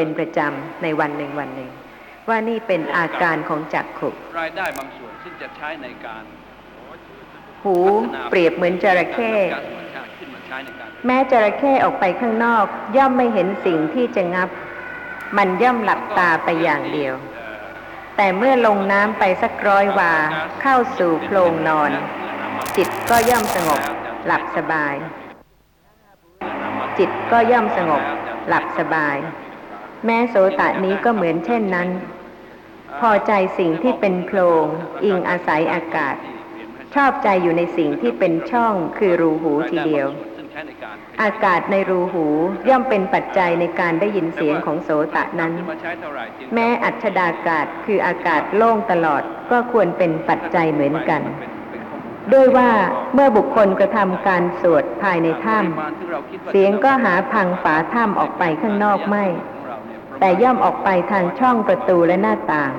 [0.00, 1.70] เป็นประจำในวันหนึ่งวันหนึ่ง
[2.28, 4.08] ว่านี่เป็นอาการของจักขุ
[4.40, 6.22] รายได้บางส่วนซึ่งจะใช้ในการ
[7.64, 7.76] หู
[8.30, 12.66] เปรียบเหมือนจระเข้การธรรมชาติขึ้นมาใช้ในการแม้จระเข้ออกไปข้างนอก
[12.96, 14.48] ย่อมไม่เห็นสิ่งที่จะงับ
[15.36, 17.14] มันย่อมหลับตาไปอย่างเดียว
[18.16, 20.14] แต่เมื่อลงน้ำไปสักร้อยวา
[20.62, 21.90] เข้าสู่โพรงนอน
[22.76, 23.82] จิตก็ย่อมสงบ
[24.26, 24.94] หลับสบาย
[26.98, 28.02] จิตก็ย่อมสงบ
[28.48, 29.16] หลับสบาย
[30.04, 31.88] แม้โสตะนี้ก็เหมือนเช่นนั้น
[33.00, 34.66] พอใจสิ่งที่เป็นโพรง
[35.04, 36.16] อิงอาศัยอากาศ
[36.94, 40.08] ชอบใจอยู่ในสิ่งที่เป็นช่องคือรูหูทีเดียว
[41.22, 42.26] อากาศในรูหู
[42.68, 45.52] ย่อมเป็นปัจจัยในการได้ยินเสียงของโสตะนั้น
[46.54, 51.22] แม้อัจฉดากาศคืออากาศโล่งตลอดก็ควรเป็นปัจจัยเหมือนกัน
[52.32, 52.70] ด้วยว่า
[53.14, 59.24] เมื่อบุคคลกระทำการสวดภายในถ้ำเสียงก็หาพังฝาถ้ำออกไปข้างนอกไม่
[60.20, 62.72] แต่ย่อมออกไปทางช่องประตูและหน้าต่าง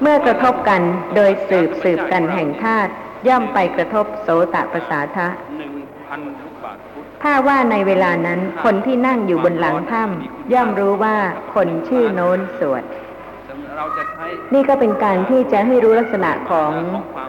[0.00, 0.80] เมื่อกระทบกัน
[1.14, 2.90] โดยสืบสืบกันแห่งธาตุ
[3.28, 5.72] ย่อมไปกระทบโสตประสาทะหนึ่ง
[6.08, 11.16] พันลูกบาทฟุตถ้าว่าในเวลานั้นคนที่นั่งอยู่บนหลังถ้ำย่อมรู้ว่า
[11.54, 12.82] คนชื่อโน้นสวด
[13.76, 16.72] เราจะใช้นี่ก็เป็นการที่จะให้รู้ลักษณะของ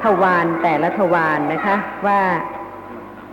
[0.03, 1.75] ทวารแต่ละทวารนนะคะ
[2.08, 2.22] ว่า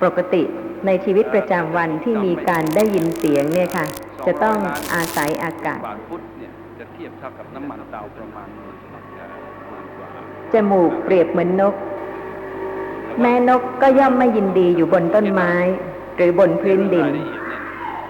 [0.02, 0.42] ปกติ
[0.86, 3.86] ในชีวิตประจำวันที่มีการได้ยินเสียงเนี่ยค่ะ
[4.26, 4.56] จะต้อง
[4.94, 9.04] อาศัยอากาศบาทฟุตเนี่ยจะเทียบเท่ากับน้ำมันเตาประมาณหมื่นประมาณ
[9.96, 10.08] กว่า
[10.52, 11.74] จมูกเปรียบเหมือนนก
[13.20, 15.52] แม่นกก็ย่อมไม่ยินดีอยู่บนต้นไม้
[16.16, 17.08] หรือบนพื้นดิน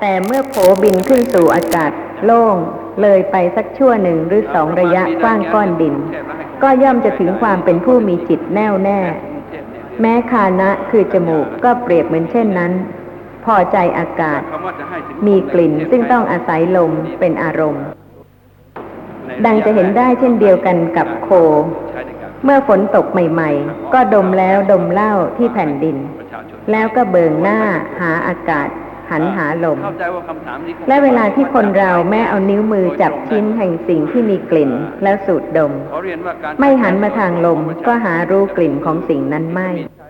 [0.00, 1.92] แต่เมื่อโผบินขึ้นสู่อากาศ
[2.24, 2.56] โล่ง
[3.02, 5.94] เลยไปสักชั่วหนึ่งหรือสองระยะกว้างก้อนดิน
[6.62, 9.00] ก็ย่อมจะถึงความเป็นผู้มีจิตแน่วแน่
[10.00, 12.99] แม้คานะคือจมูกก็เปรียบเหมือนเช่นนั้นพ
[13.54, 17.84] อใจอากาศคำว่าจะให้ถึงมีกลิ่นซึ่งต้องอาศัยลมเป็นอารมณ์
[19.46, 21.28] ดังจะเห็นได้เช่นเดียวกันกับโค
[21.90, 27.58] ใช้ในการเมื่อฝนตกใหม่ ๆ ก็ดมแล้วดมเหล้าที่แผ่นดินประชาชนแล้วก็เบิงหน้า
[28.00, 28.68] หาอากาศ
[29.10, 34.70] หันหาลมเข้าใจว่าคำถามนี้คงและเวลาที่คนเราแม่เอานิ้วมือจับชิ้นแห่งสิ่งที่มีกลิ่น
[35.02, 40.04] แล้วสูดดมขอเรียนว่าการไม่หันมาทางลมก็หารู้กลิ่นของสิ่งนั้นไม่ใช้ตร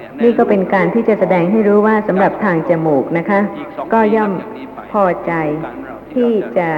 [0.00, 5.32] นี่ยนี่ก็เป็นการที่จะแสดงให้รู้ว่าสำหรับทางจมูกนะคะอีสงก็ย่อมปีนับจากนี้ไปพอใจ
[5.64, 6.70] การเราที่จะ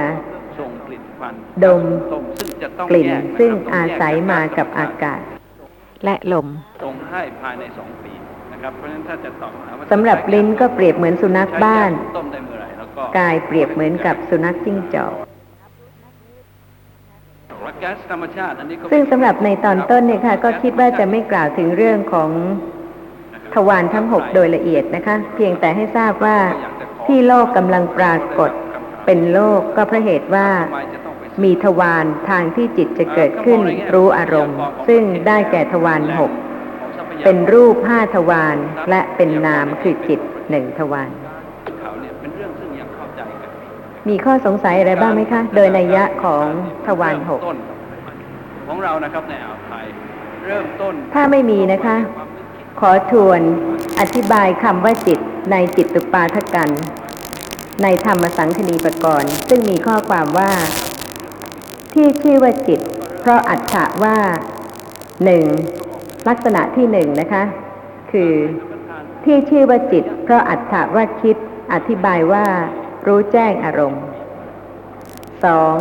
[0.59, 5.21] ส่งกลิ่นควันดมส่งซึ่งจะต้องกลิ่นแยะะซึ่งต้อาแกศัยมากับจอากาศ
[6.05, 6.47] และลม
[6.83, 8.13] ส่งให้ภายในสองปี
[8.53, 16.51] นะครับเพราะฉะนั้นถ้าจะตอบหาว่าสำหรับลิ้นก็เปรียบเหมือนสุนัขบ้านใช้แก๊สต้มได้เมื่อไหร่แล้วก็กายเปรียบเหมือนกับสุนัขจิ้งจอก และแก๊สธรรมชาติ
[17.09, 17.48] อันนี้ก็
[18.91, 22.29] ซึ่งสำหรับในตอนต้นเนี่ยค่ะ ก็คิดว่าจะไม่กล่าวถึงเรื่องของ
[23.53, 26.37] ทวารทั้งหกโดยละเอียดนะคะ เพียงแต่ให้ทราบว่า
[27.05, 28.51] ที่โลกกำลังปรากฏ
[29.05, 30.49] เป็นโลกก็เพราะเหตุว่า
[31.43, 33.59] มีทวารทางที่จิตจะเกิดขึ้น
[33.93, 36.31] รู้อารมณ์ ซึ่งได้แก่ทวารหก
[37.23, 38.57] เป็นรูปห้าทวาร
[38.89, 41.09] และเป็นนามคือจิตหนึ่งทวาร
[44.07, 46.45] มีข้อสงสัยอะไรบ้างไหมคะ โดยนัยยะของ
[46.85, 47.57] ทวารหกเริ่มต้น
[48.67, 49.85] ของเรานะครับในอ่าวไทย
[50.47, 51.95] เริ่มต้น ถ้าไม่มีนะคะ
[52.79, 53.41] ขอทวน
[53.99, 55.19] อธิบายคำว่าจิต
[55.51, 56.69] ในจิตตุปาทกัน
[57.83, 60.51] ในธรรมสังคณีปกรณ์ซึ่งมีข้อความว่า
[61.93, 62.79] ที่ชื่อว่าจิต
[63.19, 64.17] เพราะอัตถะว่า
[65.23, 65.43] หนึ่ง
[66.27, 67.43] ลักษณะที่หนึ่งนะคะ
[68.11, 68.33] คือ
[69.25, 71.35] ที่ชื่อว่าจิต เพราะอัตถะว่าคิด
[71.73, 72.45] อธิบายว่า
[73.05, 74.03] รู้แจ้งอารมณ์
[75.43, 75.75] สอง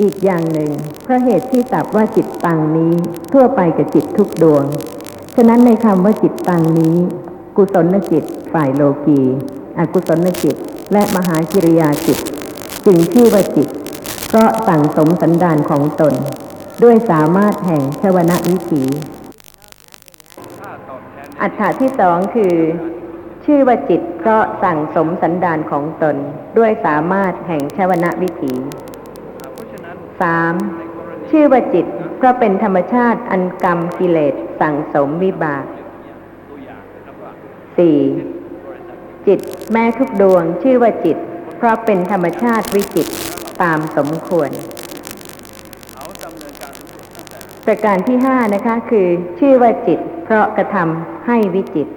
[0.00, 0.70] อีกอย่างหนึ่ง
[1.02, 2.94] เพราะเหตุที่ตับว่าจิตตังนี้
[3.32, 4.64] ทั่วไปกับจิตทุกดวง
[5.36, 6.96] ฉะนั้นในคำว่าจิตตังนี้
[7.56, 9.20] กุศลจิต ฝ่ายโลกี
[9.78, 10.56] อกุศลจิต
[10.92, 12.18] และมหากิริยาจิต
[12.86, 13.68] จึงชื่อว่าจิต
[14.28, 16.14] เพราะสั่งสมสันดานของตน
[16.82, 18.82] ด้วยสามารถแห่งชวนะวิถี
[20.60, 22.54] ค่าตอบแทนอัฏฐะที่สองคือ
[23.50, 26.16] ชื่อว่าจิตเพราะสั่งสมสันดานของตน
[26.58, 28.52] ด้วยสามารถแห่งชวนะวิถี
[30.20, 30.54] สาม
[31.30, 31.86] ชื่อว่าจิต
[32.16, 35.64] เพราะเป็นธรรมชาติอันกรรมกิเลสสั่งสมวิบาก
[37.76, 37.98] สี่
[39.26, 39.38] จิต
[39.72, 41.16] แม้ทุกดวงชื่อว่าจิต
[41.56, 43.06] เพราะเป็นธรรมชาติวิจิต
[43.62, 44.50] ตามสมควร
[47.64, 49.06] แต่ประการที่ห้านะคะคือ
[49.38, 51.92] ชื่อว่าจิต เพราะกระทำให้วิจิตร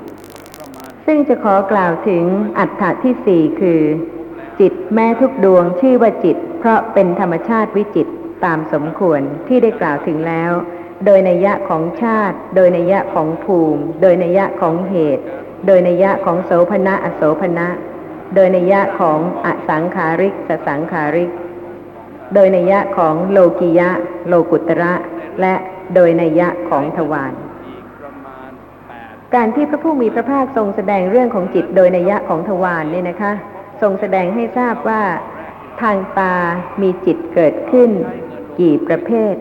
[1.13, 2.24] ซึ่งจะขอกล่าวถึง
[2.60, 3.81] อัฏฐะที่สี่คือ
[4.60, 8.08] จิตแม้ทุกดวงชื่อว่าจิต เพราะเป็นธรรมชาติวิจิต
[8.46, 10.52] ตามสมควรที่ได้กล่าวถึงแล้ว
[11.06, 15.24] โดยนัยยะของชาติ โดยนัยยะของภูมิ โดยนัยยะของเหตุ
[15.68, 17.68] โดยนัยยะของโสภณะอโสภณะ
[18.36, 21.31] โดยนัยยะของอสังขาริกสสังขาริก
[22.34, 23.90] โดยนัยยะของโลกิยะ
[24.28, 24.94] โลกุตระ
[25.42, 25.54] และ
[25.96, 27.34] โดยนัยยะของทวาร
[27.68, 28.52] อีกประมาณ
[28.88, 33.33] แปด การที่พระผู้มีพระภาคทรงแสดงเรื่องของจิตโดยนัยยะของทวารเนี่ยนะคะ
[33.81, 35.01] ทรงแสดงให้ทราบว่า
[35.81, 36.36] ทางตา
[36.81, 37.89] มีจิตเกิดขึ้น
[38.60, 39.36] กี่ประเภท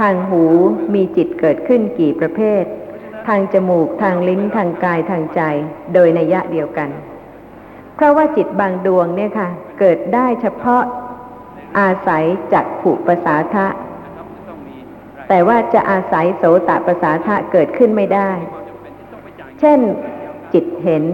[0.00, 0.44] ทางหู
[0.94, 2.62] มีจิตเกิดขึ้นกี่ประเภท
[3.28, 5.40] ทางจมูกทางลิ้นทางกายทางใจ
[5.94, 6.90] โดยนัยยะเดียวกัน
[7.94, 9.48] เพราะว่าจิตบางดวงเนี่ยค่ะ
[9.78, 10.82] เกิดได้เฉพาะ
[11.78, 13.66] อาศัยจักขุประสาทะ
[15.28, 18.30] แต่ว่าจะอาศัยโสตประสาทะเกิดขึ้นไม่ได้
[19.64, 19.80] เช่น
[20.52, 21.04] จิตเห็น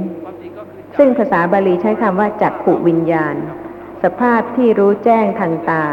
[0.97, 3.35] ซึ่งภาษาบาลีใช้คำว่าจักขุวิญญาณ
[4.03, 5.85] สภาพที่รู้แจ้งทางตา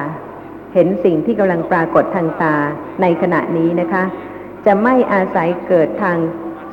[0.73, 2.55] เห็นสิ่งที่กำลังปรากฏทางตา
[3.01, 4.03] ในขณะนี้นะคะ
[4.65, 6.17] จะไม่อาศัยเกิดทาง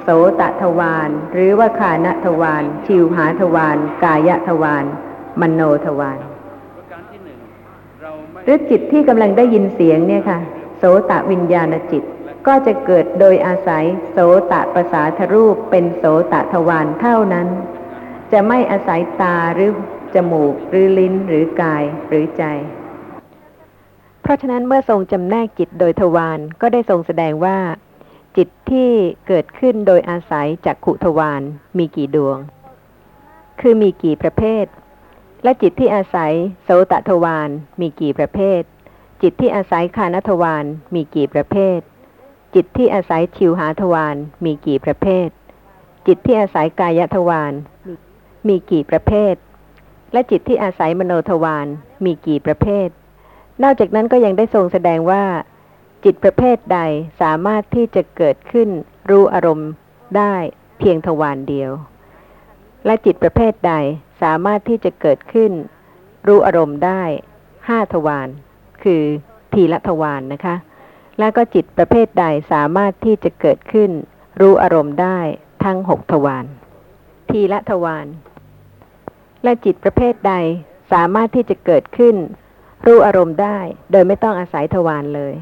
[0.02, 0.08] โส
[0.40, 4.84] ตทวารหรือว่าคานทวารชิวหาทวารกายทวาร
[5.40, 7.38] มโนทวารระการที่หนึ่ง
[8.02, 10.38] เราไม่หรือจิตที่กำลังได้ยินเสียงเนี่ยค่ะ
[10.78, 12.02] โสตวิญญาณจิต
[12.46, 14.18] ก็จะเกิดโดยอาศัยโส
[14.52, 17.48] ตประสาทรูปเป็นโสตทวารเท่านั้น
[18.32, 19.70] จะไม่อาศัยตาหรือ
[20.14, 22.44] จมูกหรือลิ้นหรือกายหรือใจ
[24.22, 27.58] เพราะฉะนั้นเมื่อทรงจำแนกจิตโดยทวารก็ได้ทรงแสดงว่า
[28.36, 28.90] จิตที่
[29.26, 31.42] เกิดขึ้นโดยอาศัยจากขุทวาร
[31.78, 32.38] มีกี่ดวง
[33.60, 34.64] คือมีกี่ประเภท
[35.42, 36.32] และจิตที่อาศัย
[36.64, 37.48] โสตทวาร
[37.80, 38.62] มีกี่ประเภท
[39.22, 41.78] จิตที่อาศัยคานทวารมีกี่ประเภท
[42.54, 45.28] จิตที่อาศัยชิวหาทวารมีกี่ประเภท
[46.06, 47.52] จิตที่อาศัยกายทวาร
[48.48, 49.34] มีกี่ประเภท
[50.12, 51.66] และจิตที่อาศัยมโนทวาร
[52.04, 52.88] มีกี่ประเภท
[53.62, 55.24] นอกจากนั้นก็ยังได้ทรงแสดงว่า
[56.04, 56.80] จิตประเภทใด
[57.20, 58.68] สามารถที่จะเกิดขึ้น
[59.10, 59.70] รู้อารมณ์
[60.16, 60.34] ได้
[60.78, 61.70] เพียงทวารเดียว
[62.86, 63.74] และจิตประเภทใด
[64.22, 65.52] สามารถที่จะเกิดขึ้น
[66.28, 67.02] รู้อารมณ์ได้
[67.68, 68.28] ห้าทวาร
[68.82, 69.02] คือ
[69.52, 70.56] ทีละทวารนนะคะ
[71.22, 73.90] และก็จิตประเภทใดสามารถที่จะเกิดขึ้น
[74.40, 75.18] รู้อารมณ์ได้
[75.64, 76.44] ทั้งหกทวาร
[77.30, 78.06] ทีละทวาร
[79.44, 80.34] และจิตประเภทใด
[80.92, 82.16] สามารถที่จะเกิดขึ้น
[82.86, 83.58] รู้อารมณ์ได้
[83.92, 85.34] โดยไม่ต้องอาศัยทวารเลย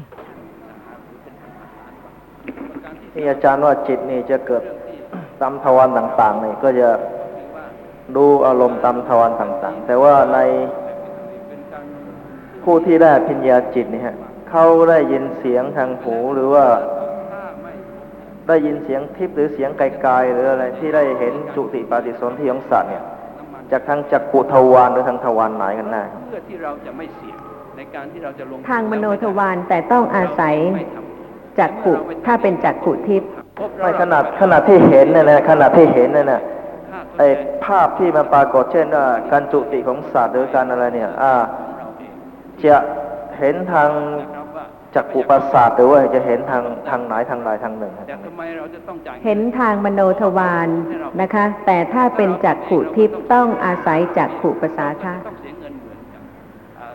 [3.11, 4.63] ที่อาจารย์ว่าจิตนี่จะเกิด
[5.41, 6.89] ตามทวารต่างๆนี่ก็จะ
[8.15, 10.39] ดูอารมณ์ตามทวารต่าง ๆ แต่ว่าใน
[12.63, 14.17] ผู้ที่ได้พิญญาจิตนี่ฮะ
[14.51, 16.65] เขาได้ยินเสียงทางหูหรือว่า
[18.47, 23.03] ได้ยินเสียงทิพย์หรือเสียงไกลๆหรืออะไรที่ได้เห็นจุติปาฏิสนธิของสัตว์เนี่ย
[23.71, 27.37] จากทางจักขุทวารหรือทางทวารไหนกันแน่เพื่อที่เราจะไม่เสี่ยง
[27.77, 31.93] ในการที่เราจะลงทางมโนทวารแต่ต้องอาศัยไม่ทำจักขุ
[32.25, 36.41] ถ้าเป็นจักขุทิพย์พบไม่ขนาดขนาดที่เห็นเนี่ยนะขนาดที่เห็นเนี่ยนะ
[36.91, 37.21] ถ้าไอ
[37.65, 41.33] ภาพที่มันปรากฏเช่นว่าการจุติของสัตว์หรือการอะไรเนี่ย อ่า
[41.77, 42.13] เราเอง
[42.65, 42.77] จะ
[43.39, 43.89] เห็นทาง
[44.19, 44.40] นะครับว่า
[44.95, 50.69] จักขุประสาทหรือว่าจะเห็นทางทางไหนทางใดทางหนึ่งครับแต่ทำไมเราจะต้องจ่ายเห็นทางมโนทวาร
[51.21, 56.21] นะคะ แต่ถ้าเป็นจักขุทิพย์ต้องอาศัยจักขุประสาทะต้องเสียเงินเหมือนกัน
[56.79, 56.89] อ่า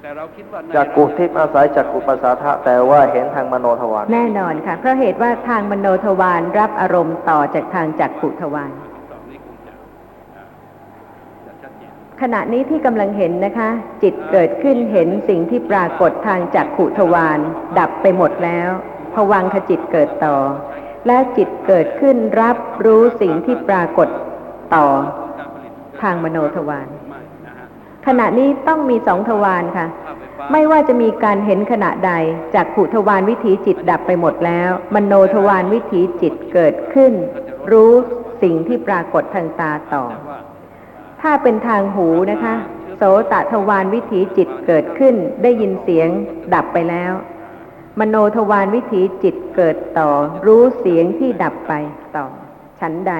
[0.00, 8.70] แต่เราคิดว่าในจักขุทิพย์อาศัยจักขุประสาทะแต่ว่าเห็นทางมโนทวารแน่นอนค่ะเพราะเหตุว่าทางมโนทวารรับอารมณ์ต่อจากทางจักขุทวาร
[9.12, 9.72] ตอนนี้คงจะ
[10.36, 10.44] อ่า
[11.46, 11.92] จะชัดเจน
[12.22, 13.68] ขณะนี้ที่กำลังเห็นนะคะ
[14.02, 17.38] จิตเกิดขึ้นเห็นสิ่งที่ปรากฏทางจักขุทวาร
[17.78, 18.68] ดับไปหมดแล้ว
[19.14, 20.36] ผวังขจิตเกิดต่อ
[21.06, 24.08] และจิตเกิดขึ้นรับรู้สิ่งที่ปรากฏ
[24.74, 24.86] ต่อ
[26.02, 26.88] ทางมโนทวาร
[28.06, 32.12] ขณะนี้ต้องมีสองทวารค่ะค่าไม่ว่าจะมีการเห็นขณะใด
[32.54, 37.12] จากขุทวารวิถีจิตดับไปหมดแล้ว มโนทวารวิถีจิตเกิดขึ้น
[37.72, 37.92] รู้
[38.42, 40.04] สิ่งที่ปรากฏทางตาต่อ
[41.22, 42.54] ถ้าเป็นทางหูนะคะ
[42.96, 43.02] โส
[43.32, 46.08] ตทวารวิถีจิตเกิดขึ้น ได้ยินเสียง
[46.54, 47.12] ดับไปแล้ว
[47.98, 50.10] มโนทวารวิถีจิตเกิดต่อ
[50.46, 51.72] รู้เสียงที่ดับไป
[52.16, 52.26] ต่อ
[52.80, 53.14] ฉันใด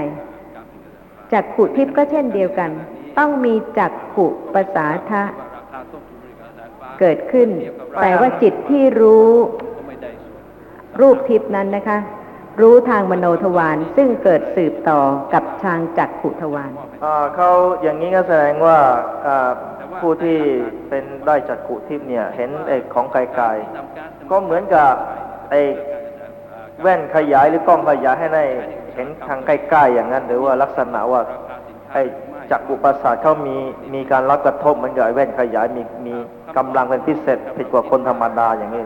[1.32, 2.70] จักขุทิพย์ก็เช่นเดียวกัน
[3.18, 5.22] ต้องมีจักขุปสาทะ
[7.00, 7.48] เกิดขึ้น
[8.02, 9.30] แต่ว่าจิตที่รู้
[11.00, 11.98] รูปทิพย์นั้นนะคะ
[12.60, 15.00] รู้ทางมโนทวารซึ่งเกิดสืบต่อ
[15.34, 16.72] กับทางจักขุทวาร
[17.04, 17.50] อ่าเขา
[17.82, 18.78] อย่างนี้ก็แสดงว่า
[20.00, 20.38] ผู้ที่
[20.88, 24.90] เป็นได้จักขุทิพย์เนี่ยเห็นไอ้ของไกลๆก็เหมือนกับ
[25.50, 25.60] ไอ้
[26.82, 28.44] แว่นขยายหรือกล้องขยายให้ได้
[28.94, 31.20] เห็นทางใกล้ๆอย่างนั้น หรือว่าลักษณะว่า
[31.92, 32.02] ไอ้
[32.50, 33.56] จักขุประสาทเขามี
[33.94, 36.14] มีการรับกระทบเหมือนกับไอ้แว่นขยายมีมี
[36.56, 38.82] กำลังเป็นพิเศษผิดกว่าคนธรรมดาอย่างนี้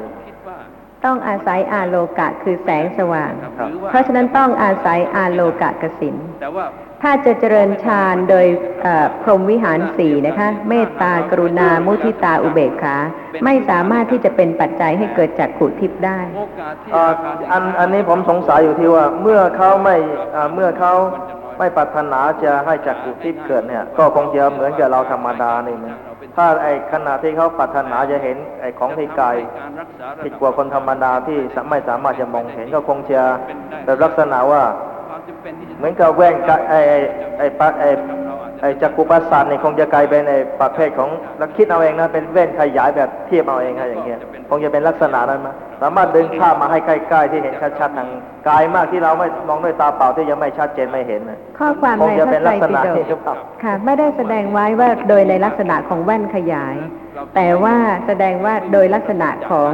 [1.06, 6.66] ตต้องอาศัยอาโลกะคือแสงสว่างครับครับหรือว่าเพราะฉะนั้นต้องอาศัยอาโลกะกสินแต่ว่า
[7.02, 8.46] ถ้าจะเจริญฌานโดย
[8.82, 12.96] เอ่อพรหมวิหารสี่นะคะ เมตตากรุณา มุทิตาอุเบกขา
[13.44, 19.96] ไม่สามารถที่จะเป็นปัจจัยให้เกิดจากขุทิพย์ได้โอกาสที่เอ่อราคาสิอันอันนี้ผมสงสัยอยู่ที่ว่าเมื่อเขาไม่
[20.34, 20.92] อ่าเมื่อเขา
[21.58, 25.96] ไม่ปรารถนาจะให้จักรุทิพย์เกิดเนี่ย ก็คงจะเหมือนกับเราธรรมดานี่นะ
[26.36, 33.22] ถ้าไอ้ขณะที่เขาปรารถนาจะเห็นไอ้ของที่กายการรักษาระดับผิดกว่าคนธรรมดาที่สาไม่สามารถจะมองเห็นก็คงจะ
[33.84, 34.62] แบบลักษณะว่า
[35.08, 36.98] ความจำเป็นที่จะเหมือนกับแว่นกะไอ้ไอ้
[37.38, 37.68] ไอ้ปะ
[38.60, 41.10] ไอ้ไอ้จักรุประสาทนี่คงจะกลายเป็นไอ้ประเภทของ
[41.40, 48.08] นักคิดเอาเองนะเป็นแว่นขยายแบบเทียบเอาเองฮะอย่างเงี้ยคงจะเป็นลักษณะนั้นมั้ยสามารถดึงภาพมาให้ใกล้ ๆ ที่เห็นชัดๆทาง
[48.48, 56.76] กายมากที่เราไม่มองด้วยตาเปล่าที่ยังไม่ชัดเจนไม่เห็นนะข้อความคงในจะพเป็ระนไตลัรกษปิณะฎนี้กหรือเปล่าค่ะ ไม่ได้แสดงไว้ว่าโดยในลักษณะของแว่นขยาย
[57.34, 59.72] แต่ว่าแสดงว่าโดยลักษณะของ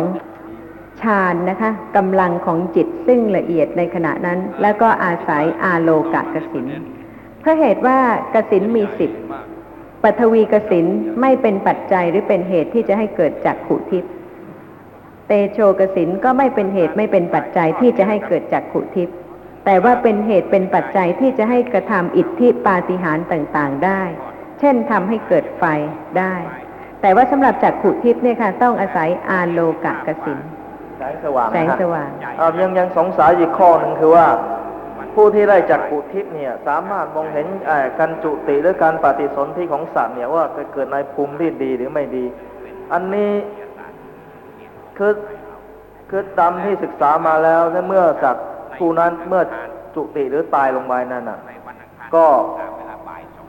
[1.02, 6.66] ฌานนะคะกำลังของจิตซึ่งละเอียดในขณะนั้น แล้วก็อาศัยอาโลกะกสิน
[7.42, 7.98] เพราะเหตุว่า
[8.34, 9.10] กสินมีสิบ
[10.02, 10.86] ปัทวีกสิน
[11.20, 14.12] ไม่เป็นปัจจัยหรือเป็นเหตุที่จะให้เกิดจากขุทิพย์
[15.26, 19.16] เตโชกสินก็ไม่เป็นเหตุไม่เป็นปัจจัยที่จะให้เกิดจากขุทิพย์
[19.64, 24.02] แต่ว่าเป็นเหตุเป็นปัจจัยที่จะให้กระทำอิทธิปาฏิหาริย์ต่างๆได้
[24.60, 25.64] เช่นทำให้เกิดไฟ
[26.18, 26.34] ได้
[27.00, 30.38] แต่ว่าสำหรับจากขุทิพย์เนี่ยค่ะต้องอาศัยอาโลกะกสิน
[30.98, 34.26] แสงสว่างนะแสงฮะสว่างอ่ายังยังสงสัยอีกข้อหนึ่งคือว่า
[35.14, 37.46] ผู้ที่ได้จักขุทิพย์เนี่ย สามารถมองเห็น
[37.98, 42.24] การจุติหรือการปฏิสนธิของสัตว์เนี่ยว่าจะเกิดในภูมิที่ดีหรือไม่ดี
[42.92, 43.32] อันนี้
[44.98, 45.12] คือ
[46.10, 48.46] คือตามที่ศึกษามาแล้วเมื่อสัตว์
[48.78, 49.42] ผู้นั้นเมื่อ
[49.94, 51.38] จุติหรือตายลงไปนั่นน่ะ
[52.14, 52.24] ก็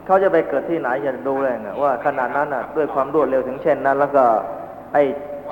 [0.06, 4.24] เขาจะไปเกิดที่ไหนจะดูแลไงว่าขนาดนั้นน่ะ ด้วยความรวดเร็วถึงเช่นนั้น แล้วก็
[4.92, 5.02] ไอ้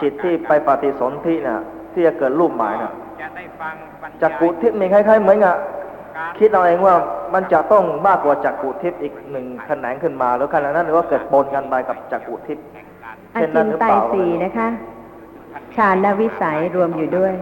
[0.01, 1.61] จิตที่ไปปฏิสนธิน่ะ
[1.93, 5.55] ที่จะเกิดรูปหมายน่ะจะได้ฟังบรรยายจักกุทิพย์มีคล้ายๆเหมือนกับ
[6.39, 6.95] คิดเอาเองว่า
[7.35, 12.65] มันจะต้องมากกว่าจักกุทิพย์อีกหนึ่งแขนงขึ้นมา แล้วขนาดนั้นหรือว่าเกิดปนกันไปกับจักกุทิพย์
[13.35, 14.69] อาเช่นจินั้นนหรือไตเปล่าสีนะคะ
[15.77, 17.33] ฌานวิสัยรวมอยู่ด้วย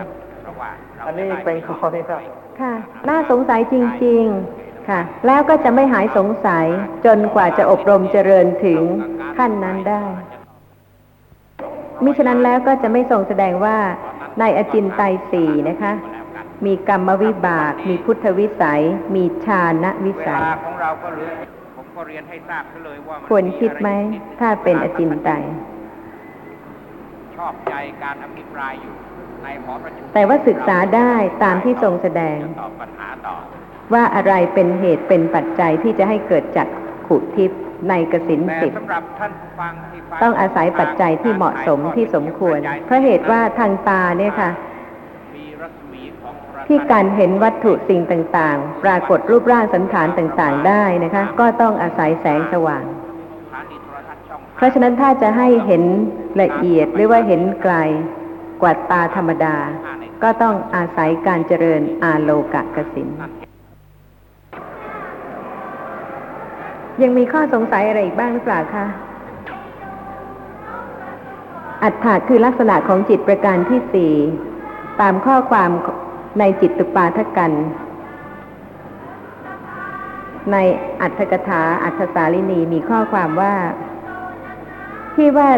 [0.43, 2.21] เพราะว่าเราอันนี้เป็นข้อที่ครับ
[2.61, 2.75] ค่ะ
[3.09, 4.25] น่าสงสัยจริง
[4.57, 6.67] ๆ ค่ะ แล้วก็จะไม่หายสงสัย
[7.07, 8.81] จนกว่าจะอบรมเจริญถึง
[9.37, 10.03] ขั้นนั้นได้
[12.05, 13.77] มิฉะนั้นแล้วก็จะไม่ทรงแสดงว่า
[14.41, 15.93] ในอจินไตยสีนะคะ
[16.67, 18.83] มีกรรมวิบาก มีพุทธวิสัย
[19.15, 21.31] มีฌานวิเวสัยลาของเราก็เหลือ
[21.77, 23.89] ผมก็เรียนให้ทราบซะเลยว่ามันควรคิดไหม
[24.41, 25.45] ถ้าเป็นอจินไตย
[27.37, 28.95] ชอบใจการอภิปรายอยู่
[29.45, 31.13] ในหอประชุมแต่ว่าศึกษาได้
[31.45, 33.37] ตามที่ทรงแสดงจะตอบปัญหาต่อ
[33.95, 36.69] ว่าอะไรเป็นเหตุเป็นปัจจัยที่จะให้เกิดจัก
[37.09, 55.83] ขุทิพย์ในกสินแต่สิบสำหรับท่านผู้ฟังที่ฟัต้องอาศัยปัจจัยที่เหมาะสมที่สมควร เพราะเหตุว่าทางตาเนี่ยค่ะมีรัศมีของโที่การเห็นวัตถุสิ่งต่างๆ ปรากฏรูปร่างสันฐานต่างๆ ได้นะคะ ก็ต้องอาศัยแสงสว่างสถานีโทรทัศน์ช่องเพราะฉะนั้นถ้าจะให้เห็น
[56.43, 57.75] ละเอียดหรือว่าเห็นไกล
[58.63, 59.57] กว่าตาธรรมดา
[60.23, 63.09] ก็ต้องอาศัยการเจริญอาโลกะกสิน
[67.03, 68.87] ยังมีข้อสงสัยอะไรอีกบ้างหรือเปล่าคะ
[71.83, 74.15] อัฏฐะคือลักษณะของจิตประการที่สี่
[75.01, 75.71] ตามข้อความ
[76.39, 77.53] ในจิตตุปาทกัน
[80.53, 80.57] ใน
[81.01, 83.55] อัตถกถาอัตถสาลินีมีข้อความว่า
[85.15, 85.51] ที่ว่า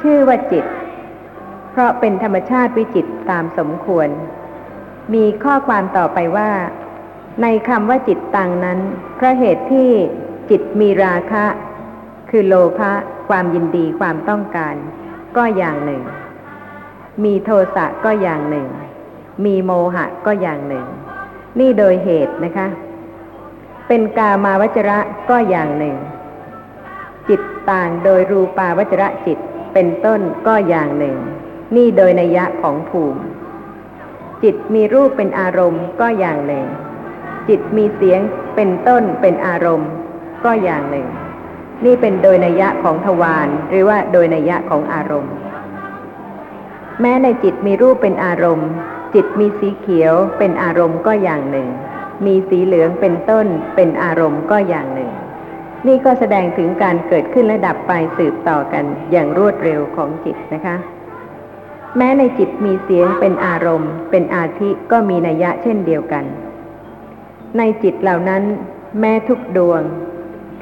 [0.00, 0.64] ชื่อว่าจิต
[1.70, 4.08] เพราะเป็นธรรมชาติวิจิตตามสมควร
[5.14, 6.50] มีข้อความต่อไปว่า
[7.42, 8.78] ในคำว่าจิตตังนั้น
[9.16, 9.90] เพราะเหตุที่
[10.50, 11.44] จิตมีราคะ
[12.30, 12.92] คือโลภะ
[13.28, 14.74] ความยินดีความต้องการ
[15.36, 16.02] ก็อย่างหนึ่ง
[17.24, 18.66] มีโทสะก็อย่างหนึ่ง
[19.44, 20.86] มีโมหะก็อย่างหนึ่ง
[21.58, 22.66] นี่โดยเหตุนะคะ
[23.88, 24.98] เป็นกามาวจระ
[25.30, 25.96] ก็อย่างหนึ่ง
[27.28, 27.40] จิต
[27.70, 29.38] ต่างโดยรูปาวจระจิต
[29.72, 31.16] เป็นต้นก็อย่างหนึ่ง
[31.76, 33.20] นี่โดยนัยยะของภูมิ
[34.42, 36.64] จิตมีรูปเป็นอารมณ์ก็อย่างหนึ่ง
[37.48, 38.20] จิตมีเสียง
[38.54, 39.90] เป็นต้นเป็นอารมณ์
[40.44, 41.06] ก็อย่างหนึ่ง
[41.84, 45.34] นี่เป็นโดยนัยยะของทวารหรือว่าโดยนัยยะของอารมณ์
[47.00, 48.68] แม้ในจิตมีรูปเป็นอารมณ์
[49.14, 51.68] จิตมีสีเขียวเป็นอารมณ์ก็อย่างหนึ่ง
[52.26, 55.10] มีสีเหลืองเป็นต้นเป็นอารมณ์ก็อย่างหนึ่ง
[55.86, 60.76] นี่ก็แสดงถึงการเกิดขึ้นและดับไปสืบต่อกันอย่างรวดเร็วของจิตนะคะ
[61.96, 66.24] แม้ในจิตมีเสียงเป็นอารมณ์ เป็นอาทิก็มีนัยยะเช่นเดียวกัน
[67.58, 68.42] ในจิตเหล่านั้น
[69.00, 69.82] แม้ทุกดวง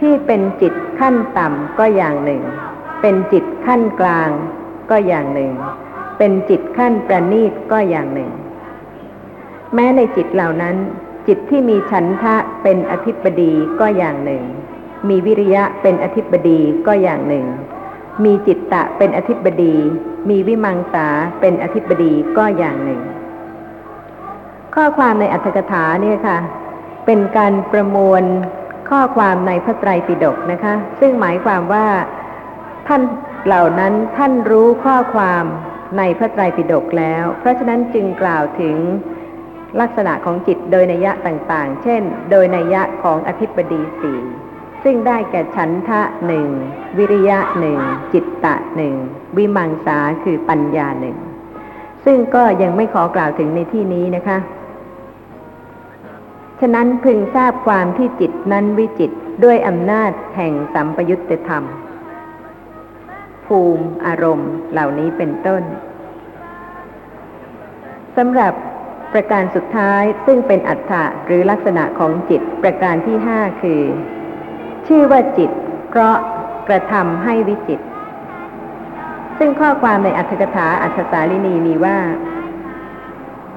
[0.00, 2.42] ที่เป็นจิตขั้นต่ำก็อย่างหนึ่ง
[3.00, 4.30] เป็นจิตขั้นกลาง
[4.90, 5.52] ก็อย่างหนึ่ง
[6.18, 8.30] เป็นจิตขั้นประณีตก็อย่างหนึ่ง
[9.74, 10.76] แม้ในจิตเหล่านั้น
[11.26, 14.42] จิตที่มีฉันทะเป็นอธิปดีก็อย่างหนึ่ง
[15.08, 17.46] มีวิริยะเป็นอธิปดีก็อย่างหนึ่ง
[18.24, 19.74] มีจิตตะเป็นอธิปดี
[20.28, 21.06] มีวิมังสา
[21.40, 23.00] เป็นอธิปดีก็อย่างหนึ่ง
[24.74, 26.38] ข้อความในอัตถกถาเนี่ยค่ะ
[27.06, 28.22] เป็นการประมวล
[28.90, 31.86] ข้อความในพระไตรปิฎกนะคะ ซึ่งหมายความว่า
[32.88, 33.02] ท่าน
[33.46, 35.44] เหล่านั้นท่านรู้ข้อความ
[35.98, 38.76] ในพระไตรปิฎกแล้ว เพราะฉะนั้นจึงกล่าวถึง
[39.80, 44.20] ลักษณะของจิตโดยนัยยะต่างๆ เช่น โดยนัยยะของอธิปดีสี่
[44.84, 46.48] ซึ่งได้แก่ฉันทะหนึ่ง
[46.98, 47.78] วิริยะหนึ่ง
[48.12, 48.94] จิตตะหนึ่ง
[49.36, 51.16] วิมังสาคือปัญญาหนึ่ง
[52.04, 54.38] ซึ่งก็ยังไม่ขอกล่าวถึงในที่นี้นะคะ
[56.60, 59.10] ฉะนั้นพึงทราบความที่จิตนั้นวิจิต
[59.44, 61.64] ด้วยอำนาจแห่งสัมปยุตตธรรม
[63.46, 65.62] ภูมิอารมณ์เหล่านี้เป็นต้น
[68.16, 68.52] สำหรับ
[69.12, 73.82] ประการสุดท้ายซึ่งเป็นอัฏฐะหรือลักษณะของจิตประการที่ห้าคือ
[74.86, 75.50] ชื่อว่าจิต
[75.90, 76.16] เพราะ
[76.68, 77.80] กระทำให้วิจิต
[79.38, 81.98] ซึ่งข้อความในอัตถกถาอัตถสาลินีมีว่า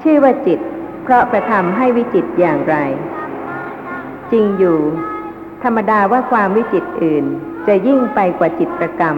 [0.02, 0.58] ชื่อว่าจิต
[1.02, 2.76] เพราะกระทำให้วิจิตอย่างไร
[4.32, 4.78] จริงอยู่
[5.64, 7.24] ธรรมดาว่าความวิจิตอื่น
[7.66, 9.16] จะยิ่งไปกว่าจิตประกรรม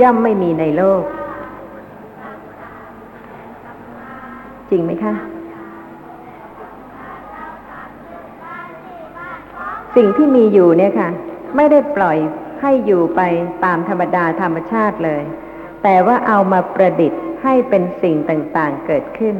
[0.00, 1.04] ย่อมไม่มีในโลก
[4.70, 5.14] จริงไหมคะ
[9.96, 11.08] สิ่งที่มีอยู่เนี่ยค่ะ
[11.56, 12.18] ไม่ได้ปล่อย
[12.60, 13.20] ให้อยู่ไป
[13.64, 15.22] ตามธรรมดาธรรมชาติเลย
[15.82, 19.36] แต่ว่าเอามาประดิษฐ์ให้เป็นสิ่งต่างๆเกิดขึ้น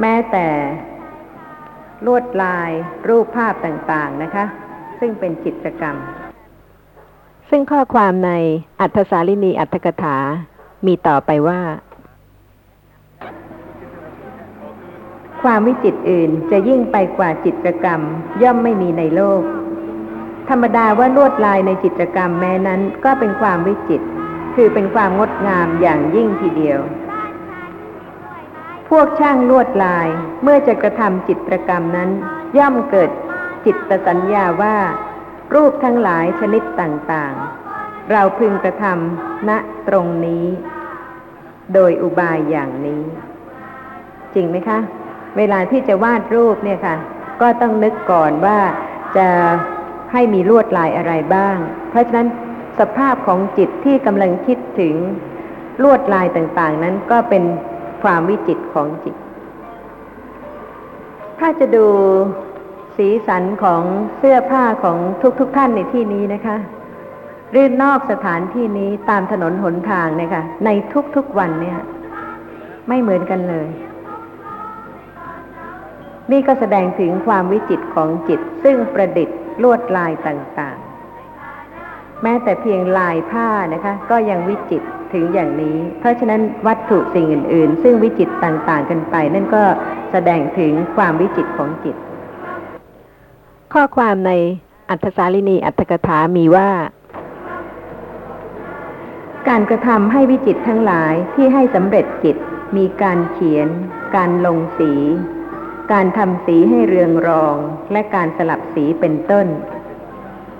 [0.00, 0.46] แม้แต่
[2.06, 2.70] ลวดลาย
[3.08, 4.44] รูปภาพต่างๆนะคะ
[5.00, 5.96] ซึ่งเป็นจิตรกรรม
[7.50, 8.30] ซึ่งข้อความใน
[8.80, 10.16] อัธสาลินีอัตถกถา
[10.86, 11.60] มีต่อไปว่า
[15.42, 18.00] ความวิจิตอื่นจะยิ่งไปกว่าจิตรกรรม
[18.42, 19.42] ย่อมไม่มีในโลก
[20.48, 24.02] ธรรมดาว่าลวดลายในจิตรกรรมแม้นั้นก็เป็นความวิจิต
[24.54, 26.80] คือเป็นความงดงามอย่างยิ่งทีเดียว
[28.88, 30.08] พวกช่างลวดลาย
[30.42, 32.10] เมื่อจะกระทำจิตรกรรมนั้น
[32.58, 33.10] ย่อมเกิด
[33.64, 34.76] จิตสัญญาว่า
[35.54, 39.50] รูปทั้งหลายชนิดต่างๆ เราพึงกระทำณ
[39.88, 40.44] ตรงนี้
[41.74, 43.02] โดยอุบายอย่างนี้
[44.34, 44.78] จริงไหมคะ
[45.36, 46.96] เวลาที่จะวาดรูปเนี่ยค่ะ
[47.40, 48.58] ก็ต้องนึกก่อนว่า
[49.16, 49.28] จะ
[50.12, 51.56] ให้มีลวดลายอะไรบ้าง
[51.90, 52.28] เพราะฉะนั้น
[52.78, 54.94] สภาพของจิตที่กำลังคิดถึง
[55.82, 57.44] ลวดลายต่างๆ นั้นก็เป็น
[58.02, 59.14] ความวิจิตของจิต
[61.38, 61.86] ถ้าจะดู
[62.96, 63.82] สีสันของ
[64.18, 64.98] เสื้อผ้าของ
[65.38, 66.56] ทุกๆทท่านในที่นี้นะคะ
[67.54, 70.70] รือนอกสถานที่นี้ตามถนนหนทางเนี่ยค่ะ ใน
[71.16, 71.78] ทุกๆวันเนี่ย
[72.88, 73.68] ไม่เหมือนกันเลย
[76.32, 84.82] นี่ก็แสดงถึงความวิจิตของจิต ซึ่งประดิษฐ์ลวดลายต่างๆ แม้แต่เพียงลายผ้านะคะ ก็ยังวิจิต
[85.12, 89.62] ถึงอย่างนี้ เพราะฉะนั้นวัตถุสิ่งอื่น ๆ ซึ่งวิจิตต่างๆ กันไป นั่นก็
[90.12, 91.96] แสดงถึงความวิจิตของจิต
[93.74, 94.32] ข้อความใน
[94.90, 96.70] อัตสาลินีอัตถกถามีว่า
[99.48, 102.36] การกระทำให้วิจิตทั้งหลายที่ให้สำเร็จจิต
[102.76, 103.68] มีการเขียน
[104.16, 104.92] การลงสี
[105.92, 107.56] การทำสีให้เรืองรอง
[107.92, 109.46] และการสลับสีเป็นต้น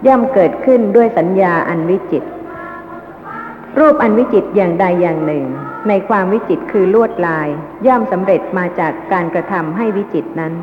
[0.06, 2.24] ย่อมเกิดขึ้นด้วยสัญญาอันวิจิต
[3.78, 5.44] รูปอันวิจิตอย่างใดอย่างหนึ่ง
[5.88, 7.48] ในความวิจิตคือลวดลาย
[7.86, 10.54] ย่อมสำเร็จมาจากการกระทำให้วิจิตนั้น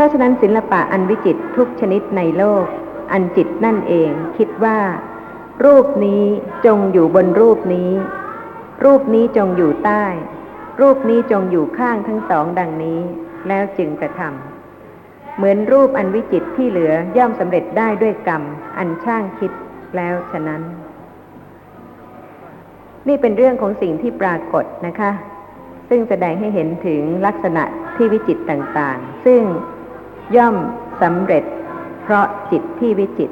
[0.00, 2.64] ราะฉะนั้นศิลปะอันวิจิตทุกชนิดในโลก
[3.12, 4.78] อันจิตนั่นเองคิดว่า
[5.64, 6.24] รูปนี้
[6.66, 7.90] จงอยู่บนรูปนี้
[8.84, 10.04] รูปนี้จงอยู่ใต้
[10.80, 13.00] รูปนี้จงอยู่ข้างทั้งสองดังนี้
[13.48, 18.42] แล้วจึงกระทำเหมือนรูปอันวิจิตที่เหลือย่อมสำเร็จได้ด้วยกรรม
[18.78, 19.52] อันช่างคิด
[19.96, 20.62] แล้วฉะนั้น
[23.08, 25.10] นี่เป็นเรื่องของสิ่งที่ปรากฏนะคะ
[25.88, 27.64] ซึ่งแสดงให้เห็นถึงลักษณะ
[27.96, 29.40] ที่วิจิตต่างๆ ซึ่ง
[30.36, 30.56] ย่อม
[31.02, 31.44] สำเร็จ
[32.02, 33.30] เพราะจิตที่วิจิต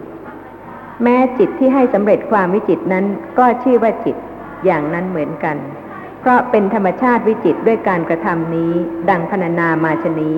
[1.02, 3.04] แม้จิตที่ให้สำเร็จความวิจิตนั้น
[3.38, 4.16] ก็ชื่อว่าจิต
[4.64, 5.56] อย่างนั้นเหมือนกัน
[6.20, 8.72] เพราะเป็นธรรมชาติวิจิตด้วยการกระทำนี้
[9.10, 10.36] ดังพรรณนามาชนี้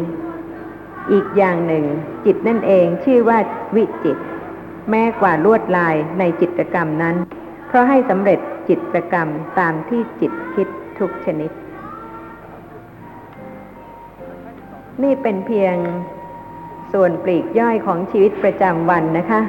[1.12, 1.84] อีกอย่างหนึ่ง
[2.24, 3.38] จิตนั่นเองชื่อว่า
[3.76, 4.16] วิจิต
[4.90, 7.16] แม้กว่าลวดลายในจิตกรรมนั้น
[7.68, 10.68] เพราะให้สำเร็จจิตกรรมตามที่จิตคิด
[10.98, 11.50] ทุกชนิด
[15.02, 15.76] นี่เป็นเพียง
[16.92, 19.40] ส่วนปลีกย่อยของชีวิตประจำวันนะคะ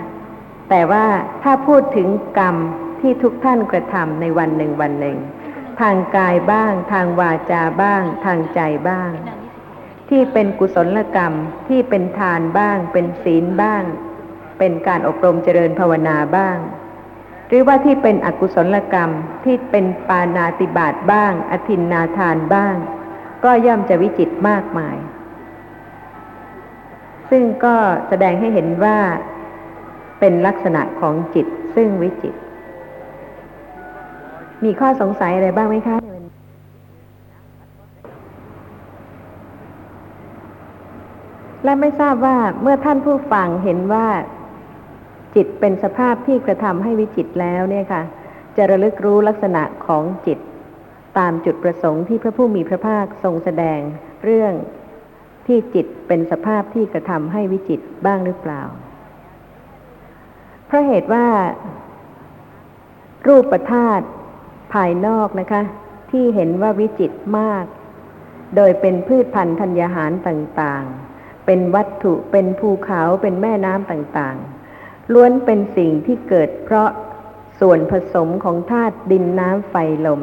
[0.69, 1.05] แต่ว่า
[1.43, 2.07] ถ้าพูดถึง
[2.39, 2.55] กรรม
[3.01, 5.17] ที่ทุกท่านกระทำในวันหนึ่งวันหนึ่ง
[5.81, 9.11] ทางกายบ้าง ทางวาจาบ้าง ทางใจบ้าง
[10.09, 11.33] ที่เป็นกุศลกรรม
[11.67, 13.83] ที่เป็นทานบ้าง เป็นศีลบ้าง
[14.59, 16.57] เป็นการอบรมเจริญภาวนาบ้าง
[17.47, 19.11] หรือว่าที่เป็นอกุศลกรรม
[19.45, 22.75] ที่เป็นปานาติบาตบ้าง อธินนาทานบ้าง
[23.43, 24.97] ก็ย่อมจะวิจิตมากมาย
[27.31, 27.75] ซึ่งก็
[28.09, 28.97] แสดงให้เห็นว่า
[30.19, 32.33] เป็นลักษณะของจิตซึ่งวิจิต
[34.63, 35.97] มีข้อสงสัยอะไรบ้างไหมคะ
[41.63, 44.07] และไม่ทราบว่าเมื่อท่านผู้ฟังเห็นว่า
[45.35, 48.03] จิตเป็นสภาพที่กระทำให้วิจิตแล้วเนี่ยค่ะ
[48.57, 50.39] จะระลึกรู้ลักษณะของจิต
[51.17, 53.79] ตามจุดประสงค์ที่พระผู้มีพระภาคทรงแสดง
[54.23, 54.53] เรื่อง
[55.51, 58.61] ที่จิตเป็นสภาพที่กระทำให้วิจิตบ้างหรือเปล่า
[60.67, 61.27] เพราะเหตุว่า
[63.27, 64.05] รูปธาตุ
[64.73, 65.61] ภายนอกนะคะ
[66.11, 67.65] ที่เห็นว่าวิจิตมาก
[68.55, 76.89] โดยเป็นพืชพันธุ์ธัญญาหารต่างๆ เป็นวัตถุเป็นภูเขาเป็นแม่น้ำต่างๆ ล้วนเป็นสิ่งที่เกิดเพราะ
[77.59, 80.21] ส่วนผสมของธาตุดินน้ำไฟลม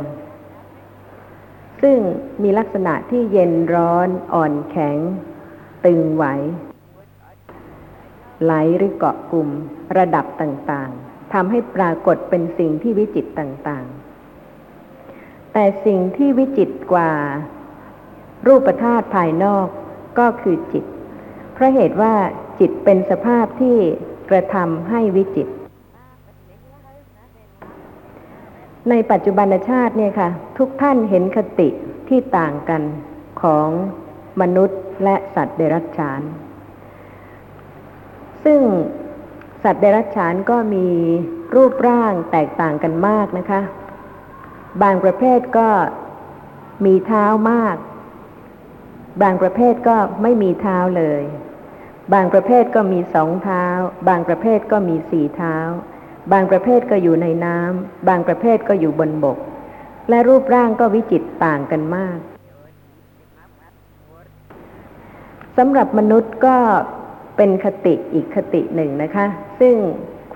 [1.82, 1.98] ซึ่ง
[2.42, 4.98] มีลักษณะที่เย็นร้อนอ่อนแข็ง
[5.84, 6.24] ตึงไหว
[8.44, 9.48] ไหลหรือเกาะกลุ่ม
[9.98, 17.12] ระดับต่างๆทำให้ปรากฏเป็นสิ่งที่วิจิตต่างๆ แต่สิ่งที่วิจิตกว่า
[18.46, 19.66] รูปธาตุภายนอก
[20.18, 20.84] ก็คือจิต
[21.52, 22.14] เพราะเหตุว่า
[22.60, 23.76] จิตเป็นสภาพที่
[24.30, 25.52] กระทำให้วิจิตร
[28.90, 31.68] ในปัจจุบันชาติเนี่ยค่ะ ทุกท่านเห็นคติ
[32.08, 32.82] ที่ต่างกัน
[33.42, 33.68] ของ
[34.40, 36.22] มนุษย์และสัตว์เดรัจฉาน
[38.44, 38.60] ซึ่ง
[39.64, 40.88] สัตว์เดรัจฉานก็มี
[41.54, 43.60] รูปร่างแตกต่างกันมากนะคะ
[44.82, 45.68] บางประเภทก็
[46.86, 47.76] มีเท้ามาก
[49.22, 51.22] บางประเภทก็ไม่มีเท้าเลย
[52.12, 53.64] บางประเภทก็มีสองเท้า
[54.08, 55.56] บางประเภทก็มีสี่เท้า
[56.32, 59.38] บางประเภทก็อยู่ในน้ำบางประเภทก็อยู่บนบก
[60.08, 62.18] และรูปร่างก็วิจิตต่างกันมาก
[65.56, 66.56] สำหรับมนุษย์ก็
[67.36, 69.26] เป็นคติอีกคติหนึ่งนะคะ
[69.60, 69.76] ซึ่ง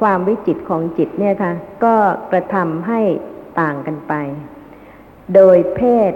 [0.01, 1.53] ความวิจิตของจิตเนี่ยค่ะ
[1.85, 1.95] ก็
[2.31, 3.01] กระทำให้
[3.61, 4.15] ต่างกันไป
[5.35, 6.13] โดยเพศ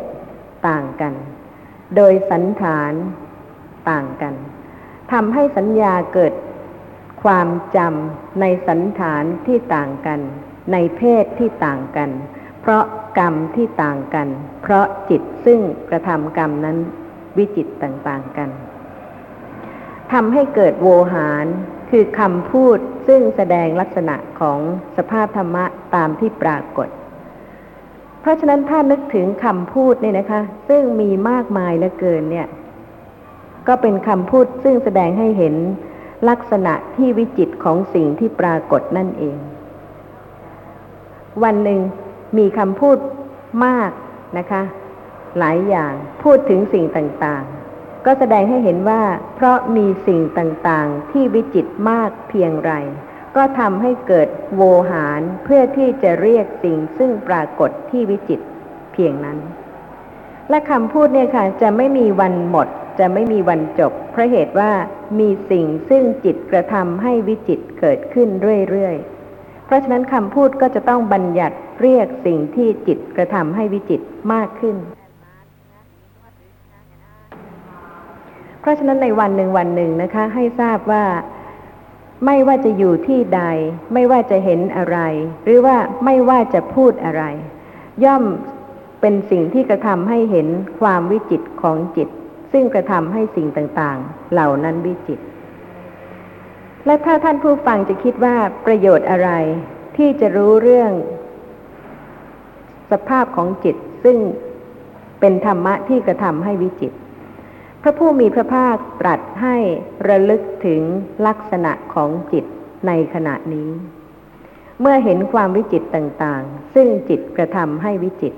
[0.69, 1.15] ต่างกัน
[1.97, 2.93] โดยสันฐาน
[3.91, 4.35] ต่างกัน
[5.13, 6.33] ทำให้สัญญาเกิด
[7.27, 10.21] ความจำในสันฐานที่ต่างกัน
[10.73, 12.11] ในเพศที่ต่างกัน
[12.61, 12.85] เพราะ
[13.19, 14.29] กรรมที่ต่างกัน
[14.63, 15.61] เพราะจิตซึ่ง
[15.91, 16.77] กระทำกรรมนั้น
[17.37, 18.51] วิจิตต่างๆกัน
[20.13, 21.47] ทำให้เกิดโวหาร
[21.91, 24.59] คือคำพูดซึ่งแสดงลักษณะของ
[24.97, 26.89] สภาพธรรมะตามที่ปรากฏ
[28.21, 32.47] เพราะฉะนั้นถ้านึกถึงคำพูดเนี่ยนะคะ ซึ่งมีมากมายเหลือเกินเนี่ย
[33.69, 35.57] ก็เป็นคำพูดซึ่งแสดงให้เห็น
[36.29, 39.37] ลักษณะที่วิจิตของสิ่งที่ปรากฏนั่นเอง
[41.43, 41.81] วันหนึ่ง
[42.39, 42.99] มีคำพูด
[43.67, 43.91] มาก
[44.39, 44.63] นะคะ
[45.39, 49.03] หลายอย่างพูดถึงสิ่งต่างๆ ก็แสดงให้เห็นว่า
[49.35, 52.73] เพราะมีสิ่งต่างๆ ที่วิจิตมากเพียงไร
[53.37, 58.41] ก็ทำให้เกิดโวหารเพื่อที่จะเรียกสิ่งซึ่งปรากฏที่วิจิต
[58.93, 59.39] เพียงนั้น
[60.51, 64.73] และคำพูดเนี่ยค่ะ จะไม่มีวันหมด จะไม่มีวันจบ เพราะเหตุว่า
[65.21, 68.29] มีสิ่งซึ่งจิตกระทำให้วิจิตเกิดขึ้น
[68.71, 74.01] เรื่อยๆ เพราะฉะนั้นคำพูดก็จะต้องบัญญัติเรียกสิ่งที่จิตกระทำให้วิจิต
[74.33, 74.77] มากขึ้น
[78.61, 81.05] เพราะฉะนั้นในวันหนึ่งวันหนึ่งนะคะ ให้ทราบว่า
[82.27, 83.43] ไม่ว่าจะอยู่ที่ใด
[83.95, 84.99] ไม่ว่าจะเห็นอะไร
[85.45, 87.23] หรือว่าไม่ว่าจะพูดอะไร
[88.05, 88.25] ย่อม
[89.01, 90.49] เป็นสิ่งที่กระทำให้เห็น
[90.81, 92.11] ความวิจิตของจิต
[92.53, 95.21] ซึ่งกระทำให้สิ่งต่างๆ เหล่านั้นวิจิต
[96.87, 99.31] และถ้าท่านผู้ฟังจะคิดว่าประโยชน์อะไร
[99.97, 100.93] ที่จะรู้เรื่อง
[102.91, 104.19] สภาพของจิตซึ่ง
[105.21, 106.93] เป็นธรรมะที่กระทำให้วิจิต
[107.83, 109.57] พระผู้มีพระภาคตรัสให้
[110.09, 110.81] ระลึกถึง
[111.27, 112.45] ลักษณะของจิต
[112.87, 113.71] ในขณะนี้
[114.81, 118.33] เมื่อเห็นความวิจิตต่างๆ ซึ่งจิตกระทำให้วิจิต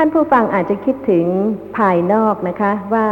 [0.00, 1.26] ท่านผู้ฟังอาจจะคิดถึง
[1.78, 3.08] ภายนอกนะคะ ว่า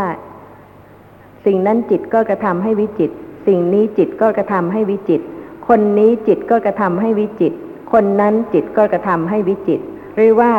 [1.44, 3.10] สิ่งนั้นจิตก็กระทำให้วิจิต
[3.46, 5.20] สิ่งนี้จิตก็กระทำให้วิจิต
[5.68, 7.52] คนนี้จิตก็กระทำให้วิจิต
[7.92, 9.80] คนนั้นจิตก็กระทำให้วิจิต
[10.14, 10.52] หรือว่า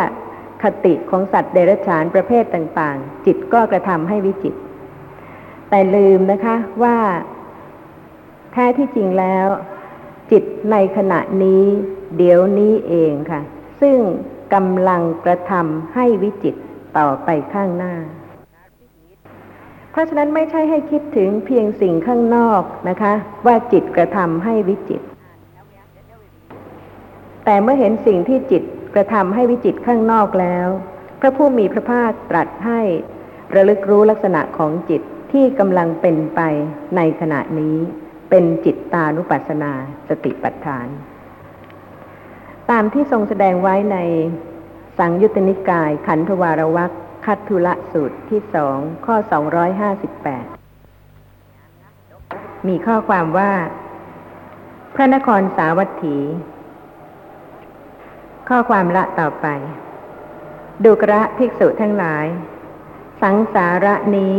[0.63, 4.53] คติของสัตว์เดรัจฉานประเภทต่างๆ จิตก็กระทำให้วิจิต
[5.69, 6.97] แต่ลืมนะคะว่า
[8.51, 9.47] แท้ที่จริงแล้ว
[10.31, 11.63] จิตในขณะนี้
[12.17, 13.41] เดี๋ยวนี้เองค่ะ
[13.81, 13.97] ซึ่ง
[14.53, 16.55] กำลังกระทำให้วิจิต
[16.97, 17.95] ต่อไปข้างหน้า
[19.91, 23.13] เพราะฉะนั้นไม่ใช่ให้คิดถึงเพียงสิ่งข้างนอกนะคะ
[23.45, 25.01] ว่าจิตกระทำให้วิจิต
[27.45, 28.63] แต่เมื่อเห็นสิ่งที่จิต
[28.95, 30.67] กระทำให้วิจิตข้างนอกแล้ว
[31.19, 32.81] พระผู้มีพระภาคตรัสให้
[33.55, 36.41] ระลึกรู้ลักษณะของจิตที่กำลังเป็นไป
[36.95, 37.75] ในขณะนี้
[38.29, 39.73] เป็นจิตตานุปัสสนา
[40.09, 40.87] สติปัฏฐาน
[42.71, 43.97] ตามที่ทรงแสดงไว้ใน
[44.97, 46.91] สังยุตตนิกาย ขันธวารวัก
[47.25, 49.15] คัตทุละสูตรที่สองข้อ
[50.51, 53.51] 258 มีข้อความว่า
[54.95, 56.17] พระนครสาวัตถี
[58.49, 59.47] ข้อความละต่อไป
[60.83, 62.25] ดูกระภิกษุทั้งหลาย
[63.21, 64.35] สังสาระนี้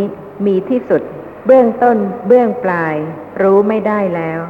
[0.46, 1.02] มีที่สุด
[1.46, 2.94] เบื้องต้นเบื้องปลาย
[3.42, 4.40] รู้ไม่ได้แล้ว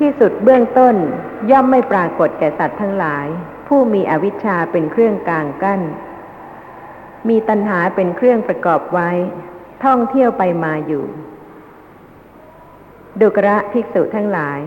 [0.00, 0.94] ที่สุดเบื้องต้น
[1.50, 3.26] ย่อมไม่ปรากฏแก่สัตว์ทั้งหลาย
[3.68, 5.80] ผู้มีอวิชชาเป็นเครื่องกลางกั้น
[7.28, 9.10] มีตัณหาเป็นเครื่องประกอบไว้
[9.84, 11.04] ท่องเที่ยวไปมาอยู่
[13.20, 14.60] ดุกระภิกษุทั้งหลาย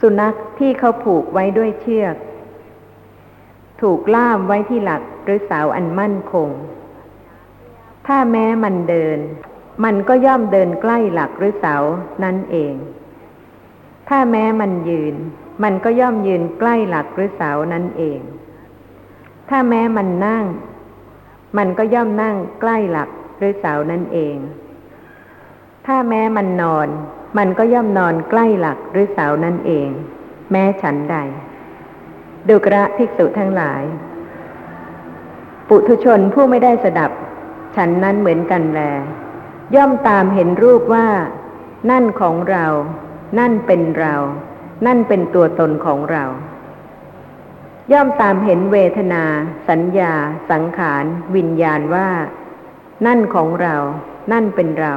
[0.00, 2.16] สุนัขที่เขาผูกไว้ด้วยเชือก
[3.80, 6.48] ถูกล่ามไว้ที่หลักหรือเสาอันมั่นคง
[8.06, 9.18] ถ้าแม้มันเดิน
[9.84, 11.76] มันก็ย่อมเดินใกล้หลักหรือเสา
[12.24, 12.74] นั่นเอง
[14.08, 15.14] ถ้าแม้มันยืน
[15.62, 18.20] มันก็ย่อมยืนใกล้หลักหรือเสานั่นเอง
[19.48, 20.44] ถ้าแม้มันนั่ง
[21.58, 24.36] มันก็ย่อมนั่งใกล้หลักหรือเสานั่นเอง
[25.86, 26.88] ถ้าแม้มันนอน
[27.38, 29.88] มันก็ย่อมนอนใกล้หลักหรือเสานั่นเอง
[30.52, 31.16] แม้ฉันใด
[32.48, 33.82] ดูกระภิกษุทั้งหลาย
[35.68, 37.10] ปุถุชนผู้ไม่ได้สดับ
[37.76, 38.80] ฉันนั้นเหมือนกันแล
[39.76, 41.06] ย่อมตามเห็นรูปว่า
[41.90, 42.66] นั่นของเรา
[43.38, 44.14] นั่นเป็นเรา
[44.86, 46.24] นั่นเป็นตัวตนของเรา
[47.92, 49.24] ย่อมตามเห็นเวทนา
[49.68, 50.12] สัญญา
[50.50, 51.04] สังขาร
[51.36, 52.10] วิญญาณว่า
[53.06, 53.76] นั่นของเรา
[54.32, 54.94] นั่นเป็นเรา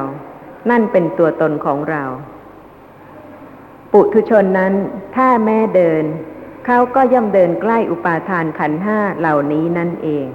[0.70, 2.04] นั่นเป็นตัวตนของเรา
[3.92, 4.74] ปุถุชนนั้น
[5.16, 6.04] ถ้าแม่เดิน
[6.66, 10.28] เขาก็ย่อมเดินใกล้อุปาทานขันห้าเหล่านี้นั่นเอง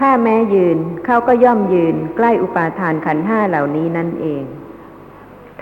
[0.00, 4.44] ถ้าแม้ยืนเขาก็ย่อมยืนใกล้อุปาทานขันห้าเหล่านี้นั่นเอง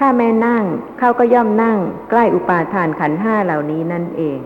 [0.04, 0.64] ถ้าแม่นั่ง
[0.98, 1.78] เขาก็ย่อมนั่ง
[2.10, 4.40] ใกล้อุปาทานขันห้าเหล่านี้นั่นเอง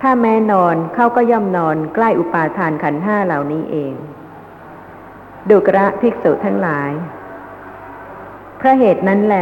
[0.00, 3.92] ถ้าแม้นอนเขาก็ย่อมนอนใกล้อุปาทานขันห้าเหล่านี้เอง
[5.50, 6.90] ดุกระภิกษุทั้งหลาย
[8.58, 9.36] เพราะเหตุนั้นแหล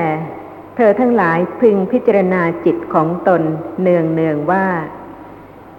[0.77, 3.43] เธอทั้งหลายพึงพิจารณาจิตของตน
[3.81, 4.67] เนืองเนืองว่า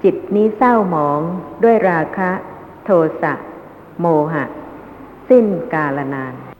[0.03, 1.19] จิตนี้เศร้าหมอง
[1.63, 2.31] ด้วยราคะ
[2.83, 2.89] โท
[3.21, 3.33] สะ
[3.99, 4.45] โมหะ
[5.29, 6.52] สิ้นกาลนาน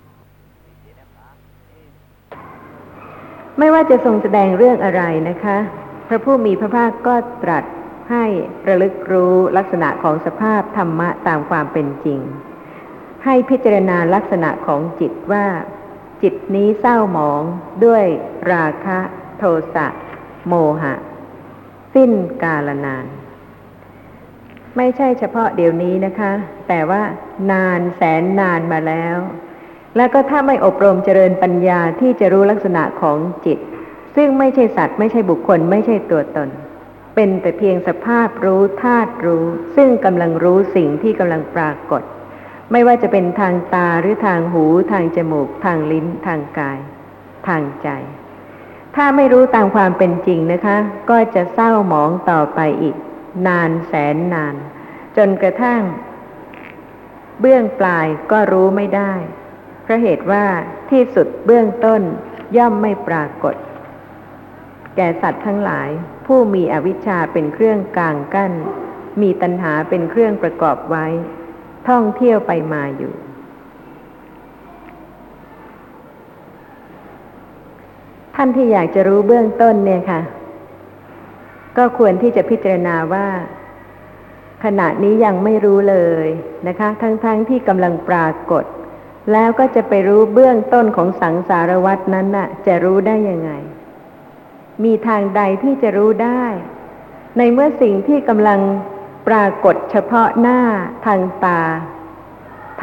[3.60, 5.58] ไม่ว่าจะทรงแสดงเรื่องอะไรนะคะ
[6.08, 7.64] พระผู้มีพระภาคก็ตรัส
[8.12, 8.26] ให้
[8.68, 12.20] ระลึกรู้ลักษณะของสภาพธรรมะตามความเป็นจริง
[13.26, 15.46] ให้พิจารณาลักษณะของจิตว่า
[16.22, 17.42] จิตนี้เศร้าหมอง
[17.86, 18.04] ด้วย
[18.54, 19.00] ราคะ
[19.38, 19.44] โท
[19.76, 19.88] สะ
[20.48, 20.94] โมหะ
[21.96, 22.12] สิ้น
[22.44, 23.06] กาลนาน
[24.78, 26.32] ไม่ใช่เฉพาะเดี๋ยวนี้นะคะ
[26.68, 27.02] แต่ว่า
[27.52, 29.18] นานแสนนานมาแล้ว
[29.98, 33.60] แล้วก็ถ้าไม่อบรมเจริญปัญญาที่จะรู้ลักษณะของจิต
[34.16, 36.50] ซึ่งไม่ใช่สัตว์ไม่ใช่บุคคลไม่ใช่ตัวตน
[37.16, 42.02] เป็นแต่เพียงสภาพรู้ธาตุรู้ ซึ่งกำลังรู้สิ่งที่กำลังปรากฏ
[42.72, 46.80] ไม่ว่าจะเป็นทางตาหรือทางหูทางจมูก ทางลิ้น ทางกาย
[47.48, 47.90] ทางใจ
[48.96, 50.78] ถ้าไม่รู้ตามความเป็นจริงนะคะ
[51.10, 52.96] ก็จะเศร้าหมองต่อไปอีก
[53.48, 54.56] นานแสนนาน
[55.18, 55.82] จนกระทั่ง
[57.40, 59.14] เบื้องปลายก็รู้ไม่ได้
[59.84, 60.46] เพราะเหตุว่า
[60.92, 62.02] ที่สุดเบื้องต้น
[62.58, 63.56] ย่อมไม่ปรากฏ
[64.96, 65.90] แก่สัตว์ทั้งหลาย
[66.26, 68.52] ผู้มีอวิชชาเป็นเครื่องกลางกั้น
[69.22, 71.06] มีตัณหาเป็นเครื่องประกอบไว้
[71.90, 73.14] ท่องเที่ยวไปมาอยู่
[78.36, 80.22] ท่านที่อยากจะรู้เบื้องต้นเนี่ยค่ะ
[81.78, 83.28] ก็ควรที่จะพิจารณาว่า
[84.64, 86.28] ขณะนี้ยังไม่รู้เลย
[86.68, 88.66] นะคะ ทั้งๆทที่กำลังปรากฏ
[89.32, 93.52] แล้วก็จะไปรู้เบื้องต้นของสังสารวัตนั้นน่ะ จะรู้ได้ยังไง
[94.84, 96.44] มีทางใดที่จะรู้ได้
[97.38, 98.60] ในเมื่อสิ่งที่กำลัง
[99.28, 100.60] ปรากฏเฉพาะหน้า
[101.06, 101.62] ทางตา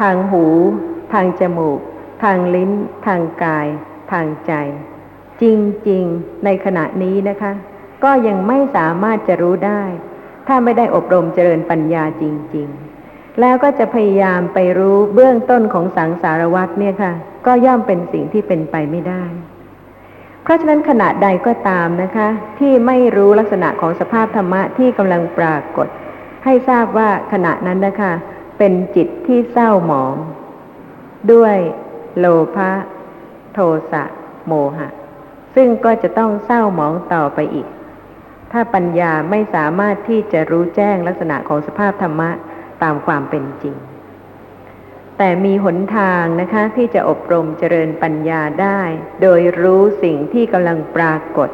[0.01, 0.45] ทางหู
[1.13, 1.79] ทางจมูก
[2.23, 2.71] ทางลิ้น
[3.07, 3.67] ทางกาย
[4.11, 4.53] ทางใจ
[5.41, 5.43] จ
[5.89, 7.53] ริง ๆ ในขณะนี้นะคะ
[8.03, 9.83] ก็ยังไม่สามารถจะรู้ได้
[10.47, 12.23] ถ้าไม่ได้อบรมเจริญปัญญาจ
[12.55, 12.90] ริง ๆ
[13.41, 17.13] แล้วก็จะพยายามไปรู้เบื้องต้นของสังสารวัตเนี่ยค่ะ
[17.45, 19.23] ก็ย่อมเป็นสิ่งที่เป็นไปไม่ได้
[20.43, 22.27] เพราะฉะนั้นขณะใดก็ตามนะคะ
[22.59, 25.87] ที่ไม่รู้ลักษณะของสภาพธรรมะที่กำลังปรากฏ
[26.45, 28.13] ให้ทราบว่าขณะนั้นนะคะ
[28.57, 30.15] เป็นจิตที่เศร้าหมอง
[31.33, 31.55] ด้วย
[32.17, 32.25] โล
[32.55, 32.71] ภะ
[33.53, 33.59] โท
[33.91, 34.03] สะ
[34.47, 34.87] โมหะ
[35.55, 37.67] ซึ่งก็จะต้องเศร้าหมองต่อไปอีก
[38.51, 42.29] ถ้าปัญญาไม่สามารถที่จะรู้แจ้งลักษณะของสภาพธรรมะ
[42.83, 43.75] ตามความเป็นจริง
[45.17, 48.81] แต่มีหนทางนะคะที่จะอบรมเจริญปัญญาได้
[49.21, 51.49] โดยรู้สิ่งที่กำลังปรากฏ